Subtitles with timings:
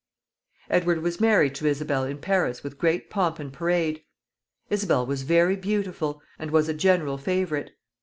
[0.71, 4.03] ]Edward was married to Isabel in Paris with great pomp and parade.
[4.67, 7.73] Isabel was very beautiful, and was a general favorite.